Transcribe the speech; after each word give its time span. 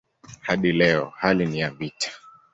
Hadi 0.41 0.71
leo 0.71 1.13
hali 1.17 1.45
ni 1.45 1.59
ya 1.59 1.69
vita. 1.71 2.11